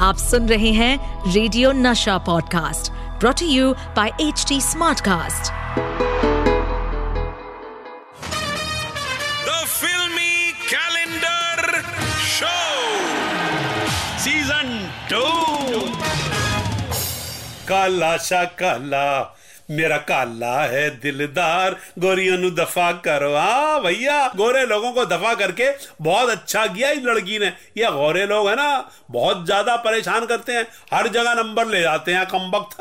[0.00, 5.50] आप सुन रहे हैं radio Nasha podcast brought you by H T Smartcast
[9.48, 11.82] the filmy calendar
[12.28, 12.54] show
[14.24, 14.72] season
[15.10, 15.24] two
[17.68, 19.10] काला सा काला
[19.70, 25.68] मेरा काला है दिलदार, गोरियों नु दफ़ा करो हाँ भैया, गोरे लोगों को दफ़ा करके
[26.02, 30.52] बहुत अच्छा किया इस लड़की ने। ये गोरे लोग है ना, बहुत ज़्यादा परेशान करते
[30.52, 32.76] हैं। हर जगह नंबर ले जाते हैं, कम वक्त।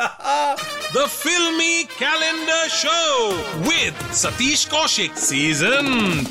[0.95, 2.97] The filmy calendar show
[3.61, 5.87] with Satish Kaushik season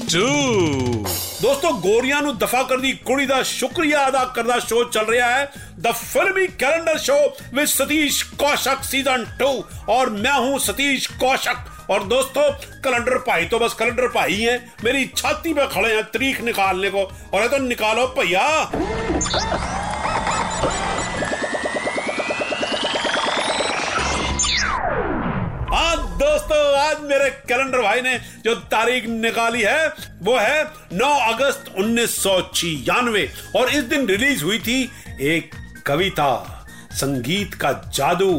[0.09, 1.71] 2 दोस्तों
[2.23, 5.45] ਨੂੰ दफ़ा कर दी कुड़ी दा शुक्रिया अदा करदा शो चल रहा है।
[5.79, 7.19] The filmy calendar show
[7.55, 9.51] with Satish Kaushik season two
[9.89, 12.51] और मैं हूँ सतीश कौशक। और दोस्तों
[12.83, 17.05] कैलेंडर भाई तो बस कैलेंडर भाई हैं। मेरी छाती पे खड़े हैं, तारीख निकालने को।
[17.35, 18.47] और तो निकालो, भैया।
[26.89, 29.89] आज मेरे कैलेंडर भाई ने जो तारीख निकाली है
[30.23, 30.65] वो है
[30.99, 32.27] 9 अगस्त उन्नीस
[33.57, 34.77] और इस दिन रिलीज़ हुई थी
[35.31, 35.51] एक
[35.87, 36.29] कविता
[36.93, 38.31] संगीत का जादू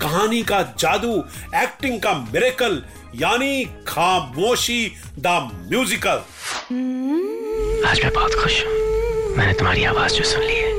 [0.00, 1.12] कहानी का जादू
[1.62, 2.82] एक्टिंग का मिरेकल
[3.16, 4.80] यानी खामोशी
[5.18, 5.26] द
[5.68, 6.18] म्यूजिकल।
[7.88, 10.72] आज मैं बहुत खुश हूँ। मैंने तुम्हारी आवाज़ जो सुन ली है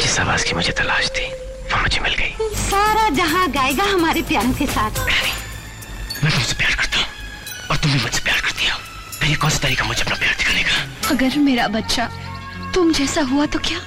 [0.00, 1.26] जिस आवाज़ की मुझे तलाश थी
[1.72, 5.04] वो मुझे मिल गई। सारा जहाँ गाएगा हमारे प्यार के साथ।
[6.24, 6.75] मैं तुमसे प्यार
[7.86, 8.78] करता तुम भी मुझसे प्यार करती हो
[9.20, 11.08] फिर ये कौन सा तरीका मुझे अपना प्यार दिखाने का?
[11.10, 12.10] अगर मेरा बच्चा
[12.74, 13.78] तुम जैसा हुआ तो क्या?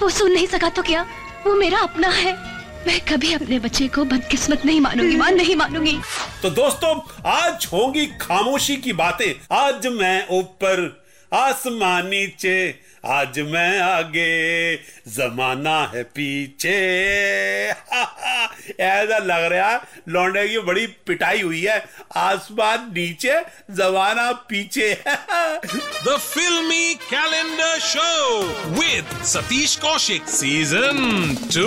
[0.00, 1.06] वो सुन नहीं सका तो क्या?
[1.46, 2.52] वो मेरा अपना है।
[2.86, 5.98] मैं कभी अपने बच्चे को बदकिस्मत नहीं मानूँगी मान नहीं मानूँगी।
[6.42, 11.01] तो दोस्तों आज होगी खामोशी की बातें। आज मैं ऊपर
[11.34, 12.56] आसमान नीचे
[13.04, 14.76] आज मैं आगे
[15.08, 16.74] जमाना है पीछे।
[18.80, 21.78] ऐसा लग रहा है लौंडे की बड़ी पिटाई हुई है
[22.16, 23.40] आसमान नीचे
[23.70, 28.10] जमाना पीछे। The filmy calendar show
[28.76, 31.00] with Satish Kaushik Season
[31.56, 31.66] 2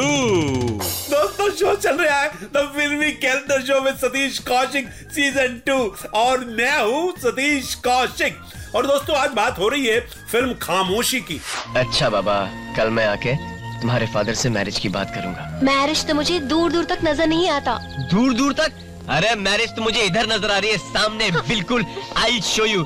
[1.10, 5.78] दोस्तों शो चल रहा है द फिल्मी कैलेंडर शो में सतीश कौशिक सीज़न टू
[6.16, 8.38] और मैं हूँ सतीश कौशिक।
[8.76, 10.00] और दोस्तों आज बात हो रही है
[10.32, 11.40] फ़िल्म खामोशी की।
[11.78, 12.34] अच्छा बाबा
[12.78, 13.36] कल मैं आके
[13.82, 17.50] तुम्हारे फादर से मैरिज की बात करूँगा। मैरिज तो मुझे दूर दूर तक नज़र नहीं
[17.50, 17.78] आता।
[18.12, 18.72] दूर दूर तक?
[19.10, 21.86] अरे मैरिज तो मुझे इधर नज़र आ रही है सामने बिल्कुल
[22.18, 22.84] I show you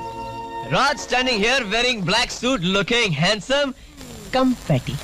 [0.74, 3.74] Raj standing here wearing black suit looking handsome
[4.34, 4.96] come fatty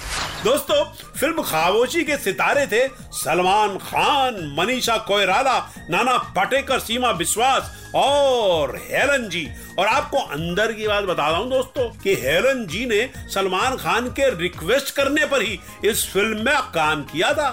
[0.45, 0.83] दोस्तों,
[1.19, 5.57] फ़िल्म खामोशी के सितारे थे सलमान खान, मनीषा कोयराला
[5.89, 9.47] नाना पाटेकर, सीमा विश्वास और हेलन जी।
[9.79, 13.01] और आपको अंदर की बात बता रहा हूँ दोस्तों कि हेलन जी ने
[13.33, 17.49] सलमान खान के रिक्वेस्ट करने पर ही इस फ़िल्म में काम किया था।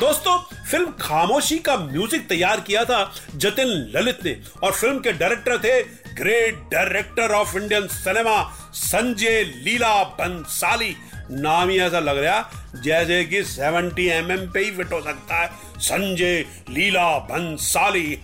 [0.00, 0.38] दोस्तों,
[0.70, 3.02] फ़िल्म खामोशी का म्यूज़िक तैयार किया था
[3.34, 5.82] जतिन ललित ने और फ़िल्म के डायरेक्टर थे
[6.14, 8.42] great director of Indian cinema
[8.74, 10.94] Sanjay Leela Bhansali.
[11.30, 15.42] नाम ही ऐसा लग रहा, जैसे कि 70 एम mm पे ही फिट हो सकता
[15.42, 18.18] है। Sanjay Leela Bhansali.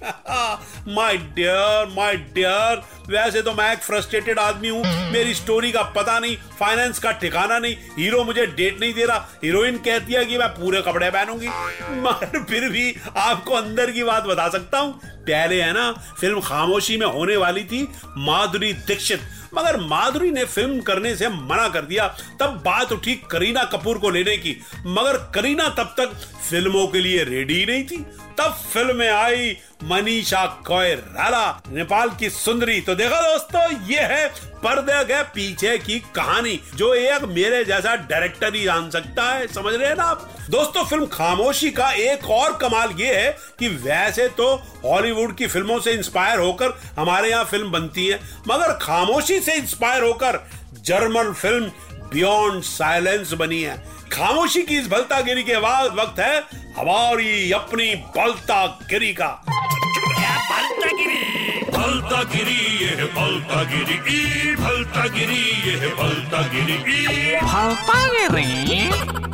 [0.88, 6.18] My dear my dear वैसे तो मैं एक फ्रस्ट्रेटेड आदमी हूँ। मेरी स्टोरी का पता
[6.18, 10.38] नहीं फाइनेंस का ठिकाना नहीं। हीरो मुझे डेट नहीं दे रहा। हीरोइन कहती है कि
[10.38, 11.46] मैं पूरे कपड़े पहनूँगी।
[11.90, 16.96] मगर फिर भी आपको अंदर की बात बता सकता हूँ। पहले है ना, फ़िल्म खामोशी
[16.96, 19.20] में होने वाली थी, माधुरी दीक्षित।
[19.54, 22.08] मगर माधुरी ने फ़िल्म करने से मना कर दिया,
[22.40, 26.12] तब बात उठी करीना कपूर को लेने की। मगर करीना तब तक
[26.52, 27.96] फ़िल्मों के लिए रेडी नहीं थी।
[28.38, 34.26] तब फ़िल्म में आई मनीषा कोयराला नेपाल की सुंदरी। तो देखा दोस्तों, ये है
[34.56, 39.74] पर्दे के पीछे की कहानी, जो एक मेरे जैसा डायरेक्टर ही जान सकता है। समझ
[39.74, 40.28] रहे हैं ना आप?
[40.50, 44.54] दोस्तों, फ़िल्म खामोशी का एक और कमाल ये है कि वैसे तो
[44.84, 50.02] हॉलीवुड की फ़िल्मों से इंस्पायर होकर हमारे यहाँ फ़िल्म बनती है, मगर खामोशी से इंस्पायर
[50.02, 50.40] होकर
[50.84, 51.70] जर्मन फ़िल्म
[52.12, 53.76] बियॉन्ड साइलेंस बनी है।
[54.12, 56.36] खामोशी की इस भलतागिरी के बाद वक्त है
[56.78, 59.28] हमारी अपनी बलता गिरी का
[61.72, 62.54] भलतागिरी?
[62.80, 67.36] ये है भलतागिरी ई भलतागिरी ये है भलतागिरी ई।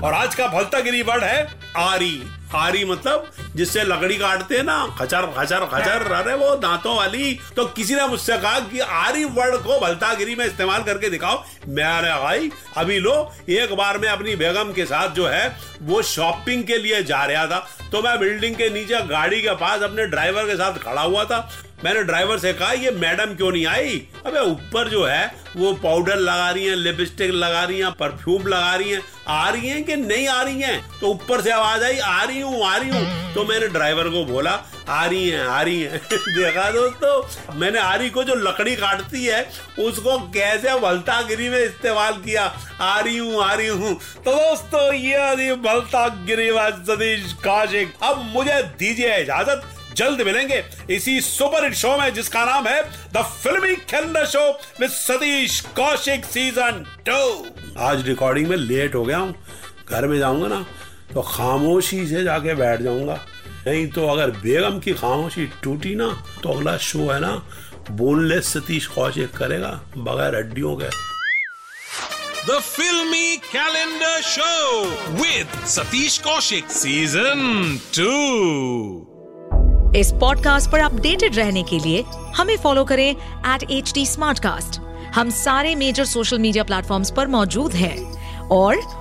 [0.04, 1.46] और आज का भलतागिरी वर्ड है
[1.76, 2.14] आरी।
[2.54, 7.64] आरी मतलब जिससे लकड़ी काटते हैं ना खचर खचर खचर अरे वो दांतों वाली। तो
[7.66, 12.50] किसी ने मुझसे कहा कि आरी वर्ड को भलतागिरी में इस्तेमाल करके दिखाओ। मैंने भाई
[12.76, 13.14] अभी लो
[13.50, 17.46] एक बार मैं अपनी बेगम के साथ जो है वो शॉपिंग के लिए जा रहा
[17.46, 21.24] था। तो मैं बिल्डिंग के नीचे गाड़ी के पास अपने ड्राइवर के साथ खड़ा हुआ
[21.24, 21.48] था।
[21.84, 23.96] मैंने ड्राइवर से कहा ये मैडम क्यों नहीं आई?
[24.26, 28.74] अबे ऊपर जो है वो पाउडर लगा रही हैं लिपस्टिक लगा रही हैं परफ्यूम लगा
[28.74, 30.98] रही हैं। आ रही हैं कि नहीं आ रही हैं?
[31.00, 34.24] तो ऊपर से आवाज़ आई आ रही हूँ, आ रही हूँ। तो मैंने ड्राइवर को
[34.24, 34.50] बोला,
[34.88, 39.50] आ रही हैं, आ रही हैं। देखा दोस्तों, मैंने आरी को जो लकड़ी काटती है,
[39.78, 42.54] उसको कैसे बलतागिरी में इस्तेमाल किया?
[42.80, 46.50] आ रही हूँ, आ रही हूँ। तो दोस्तों, ये बलतागिरी
[46.84, 49.62] सतीश काशिक। अब मुझे दीजिए इजाज़त।
[49.96, 52.82] जल्द मिलेंगे इसी सुपर हिट शो में, जिसका नाम है
[53.12, 54.50] the filmy calendar show
[54.80, 57.46] with Satish Kaushik season two.
[57.78, 59.34] आज रिकॉर्डिंग में लेट हो गया हूँ।
[59.90, 60.64] घर में जाऊँगा ना
[61.14, 63.20] तो खामोशी से जाके बैठ जाऊँगा।
[63.66, 67.42] नहीं तो अगर बेगम की खामोशी टूटी ना तो अगला शो है ना
[67.90, 71.08] बोनलेस सतीश कौशिक करेगा बगैर हड्डियों के।
[72.46, 74.90] The Filmy Calendar Show
[75.20, 77.38] with Satish Kaushik Season
[77.92, 79.04] 2.
[79.96, 82.04] इस पॉडकास्ट पर अपडेटेड रहने के लिए
[82.36, 83.16] हमें फॉलो करें
[83.54, 84.06] एट एच डी
[85.10, 88.18] हम सारे मेजर सोशल मीडिया प्लेटफॉर्म्स पर मौजूद हैं।
[88.48, 88.76] और